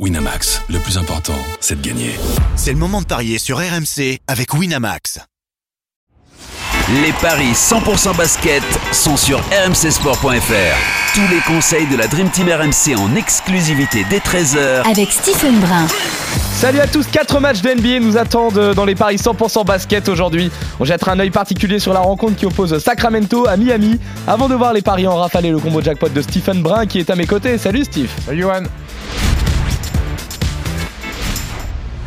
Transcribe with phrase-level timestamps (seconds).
[0.00, 2.18] Winamax, le plus important, c'est de gagner.
[2.56, 5.20] C'est le moment de parier sur RMC avec Winamax.
[7.04, 11.14] Les paris 100% basket sont sur rmcsport.fr.
[11.14, 15.86] Tous les conseils de la Dream Team RMC en exclusivité dès 13h avec Stephen Brun.
[16.54, 20.50] Salut à tous, 4 matchs de NBA nous attendent dans les paris 100% basket aujourd'hui.
[20.80, 24.56] On jettera un œil particulier sur la rencontre qui oppose Sacramento à Miami avant de
[24.56, 27.14] voir les paris en rafale et le combo jackpot de Stephen Brun qui est à
[27.14, 27.58] mes côtés.
[27.58, 28.10] Salut Steve.
[28.26, 28.64] Salut Johan.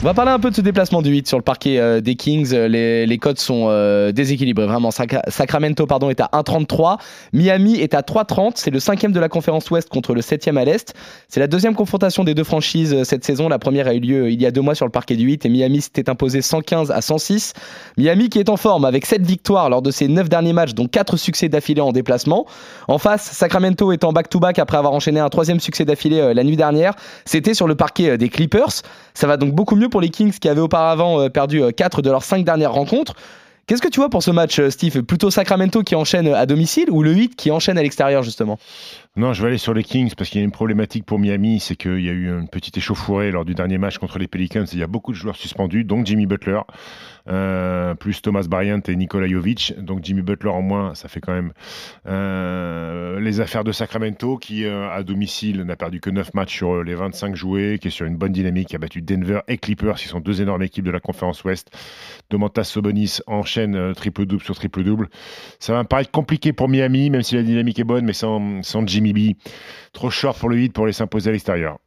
[0.00, 2.14] On va parler un peu de ce déplacement du 8 sur le parquet euh, des
[2.14, 2.54] Kings.
[2.54, 4.90] Les, les codes sont euh, déséquilibrés, vraiment.
[4.92, 6.98] Sac- Sacramento pardon, est à 1,33.
[7.32, 8.52] Miami est à 3,30.
[8.54, 10.94] C'est le cinquième de la conférence Ouest contre le septième à l'Est.
[11.26, 13.48] C'est la deuxième confrontation des deux franchises euh, cette saison.
[13.48, 15.44] La première a eu lieu il y a deux mois sur le parquet du 8
[15.46, 17.54] et Miami s'était imposé 115 à 106.
[17.96, 20.86] Miami qui est en forme avec 7 victoires lors de ses 9 derniers matchs, dont
[20.86, 22.46] 4 succès d'affilée en déplacement.
[22.86, 26.44] En face, Sacramento est en back-to-back après avoir enchaîné un troisième succès d'affilée euh, la
[26.44, 26.94] nuit dernière.
[27.24, 28.70] C'était sur le parquet euh, des Clippers.
[29.14, 32.10] Ça va donc beaucoup mieux pour les Kings qui avaient auparavant euh, perdu 4 de
[32.10, 33.14] leurs 5 dernières rencontres.
[33.68, 35.02] Qu'est-ce que tu vois pour ce match, euh, Steve?
[35.02, 38.58] Plutôt Sacramento qui enchaîne à domicile ou le 8 qui enchaîne à l'extérieur, justement?
[39.14, 41.60] Non, je vais aller sur les Kings parce qu'il y a une problématique pour Miami,
[41.60, 44.64] c'est qu'il y a eu une petite échauffourée lors du dernier match contre les Pelicans.
[44.72, 46.60] Il y a beaucoup de joueurs suspendus, donc Jimmy Butler,
[47.28, 49.74] euh, plus Thomas Bryant et Nikola Jovic.
[49.76, 51.52] Donc Jimmy Butler en moins, ça fait quand même
[52.06, 56.82] euh, les affaires de Sacramento qui, euh, à domicile, n'a perdu que 9 matchs sur
[56.82, 59.96] les 25 joués, qui est sur une bonne dynamique, qui a battu Denver et Clippers,
[59.96, 61.70] qui sont deux énormes équipes de la conférence Ouest.
[62.30, 65.08] Domantas Sobonis enchaîne euh, triple-double sur triple-double.
[65.58, 68.62] Ça va me paraître compliqué pour Miami, même si la dynamique est bonne, mais sans,
[68.86, 69.36] Jimmy B.
[69.92, 71.78] Trop short pour le 8 pour les s'imposer à l'extérieur.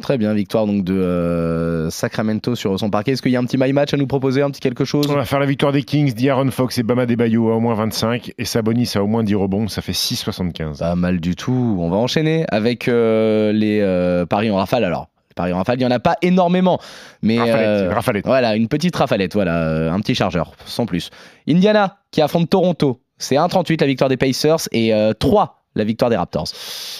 [0.00, 3.12] Très bien, victoire donc de euh, Sacramento sur son parquet.
[3.12, 5.06] Est-ce qu'il y a un petit my match à nous proposer, un petit quelque chose?
[5.10, 7.74] On va faire la victoire des Kings, d'Aaron Fox et Bama Debayo à au moins
[7.74, 10.78] 25 et Sabonis à au moins 10 rebonds, ça fait 6,75.
[10.78, 11.76] Pas mal du tout.
[11.78, 14.84] On va enchaîner avec euh, les euh, paris en rafale.
[14.84, 16.80] Alors, les paris en rafale, il n'y en a pas énormément.
[17.20, 18.26] Mais Rafalette, rafalette.
[18.26, 21.10] voilà, une petite rafalette, voilà, un petit chargeur, sans plus.
[21.46, 23.00] Indiana qui affronte Toronto.
[23.18, 26.48] C'est 1,38 la victoire des Pacers et euh, 3 la victoire des Raptors.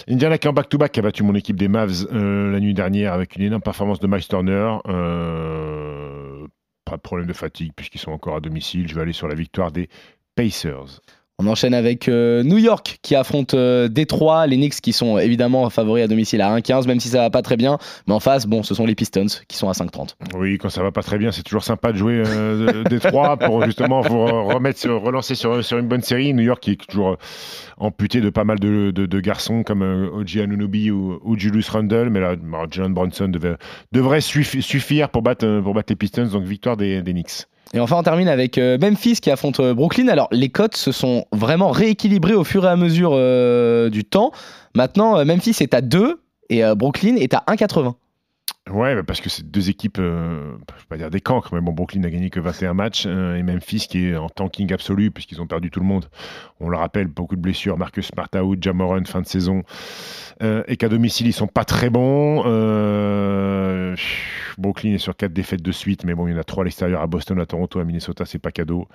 [0.08, 3.36] Indiana qui en back-to-back a battu mon équipe des Mavs euh, la nuit dernière avec
[3.36, 4.78] une énorme performance de Miles Turner.
[4.86, 6.46] Euh,
[6.84, 8.88] pas de problème de fatigue puisqu'ils sont encore à domicile.
[8.88, 9.88] Je vais aller sur la victoire des
[10.34, 11.00] Pacers.
[11.42, 15.70] On enchaîne avec euh, New York qui affronte euh, Détroit, les Knicks qui sont évidemment
[15.70, 17.78] favoris à domicile à 1,15, même si ça va pas très bien.
[18.06, 20.16] Mais en face, bon, ce sont les Pistons qui sont à 5,30.
[20.36, 23.38] Oui, quand ça va pas très bien, c'est toujours sympa de jouer euh, des trois
[23.38, 26.34] pour justement vous remettre sur, relancer sur, une bonne série.
[26.34, 27.16] New York qui est toujours euh,
[27.78, 32.36] amputé de pas mal de, garçons comme euh, OG Anunoby ou, Julius Randle, mais là,
[32.36, 33.56] bah, Jalen devait-
[33.92, 37.46] devrait suffi- suffire pour battre, pour battre les Pistons, donc victoire des, des Knicks.
[37.72, 40.08] Et enfin, on termine avec euh, Memphis qui affronte euh, Brooklyn.
[40.08, 44.32] Alors, les cotes se sont vraiment rééquilibrées au fur et à mesure euh, du temps.
[44.74, 47.94] Maintenant, Memphis est à 2 et Brooklyn est à 1,80.
[48.70, 51.60] Ouais, bah, parce que c'est deux équipes, euh, je vais pas dire des cancres, mais
[51.60, 55.40] bon, Brooklyn n'a gagné que 21 matchs et Memphis qui est en tanking absolu puisqu'ils
[55.40, 56.06] ont perdu tout le monde.
[56.60, 57.78] On le rappelle, beaucoup de blessures.
[57.78, 59.62] Marcus Smart out, Jamoran fin de saison
[60.40, 62.42] et qu'à domicile ils sont pas très bons.
[64.60, 66.64] Brooklyn est sur quatre défaites de suite, mais bon, il y en a trois à
[66.64, 68.86] l'extérieur, à Boston, à Toronto, à Minnesota, c'est pas cadeau.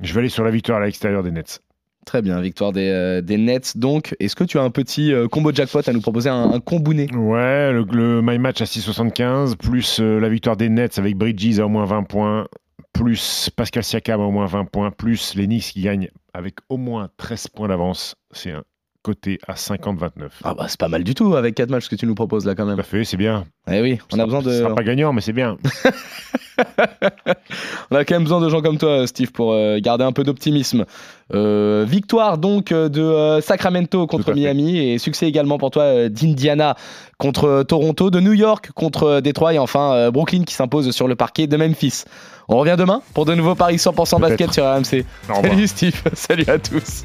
[0.00, 1.62] Je vais aller sur la victoire à l'extérieur des Nets.
[2.04, 3.76] Très bien, victoire des, euh, des Nets.
[3.76, 6.60] Donc, est-ce que tu as un petit euh, combo jackpot à nous proposer, un, un
[6.60, 11.16] combouné Ouais, le, le My Match à 6,75, plus euh, la victoire des Nets avec
[11.16, 12.46] Bridges à au moins 20 points,
[12.92, 16.76] plus Pascal Siakam à au moins 20 points, plus les Knicks qui gagnent avec au
[16.76, 18.14] moins 13 points d'avance.
[18.30, 18.62] C'est un
[19.06, 20.10] côté à 50-29.
[20.42, 22.56] Ah bah, c'est pas mal du tout avec 4 matchs que tu nous proposes là
[22.56, 22.74] quand même.
[22.74, 23.44] Tout à fait, c'est bien.
[23.70, 25.58] Eh oui, on a besoin Ce de, sera pas gagnant, mais c'est bien.
[27.92, 30.24] on a quand même besoin de gens comme toi, Steve, pour euh, garder un peu
[30.24, 30.86] d'optimisme.
[31.34, 34.34] Euh, victoire donc de euh, Sacramento contre.
[34.34, 36.74] Miami et succès également pour toi d'Indiana
[37.16, 41.46] contre Toronto, de New York contre Détroit et enfin Brooklyn qui s'impose sur le parquet
[41.46, 42.02] de Memphis.
[42.48, 45.04] On revient demain pour de nouveaux paris 100% basket sur RMC.
[45.42, 47.04] Salut Steve, salut à tous.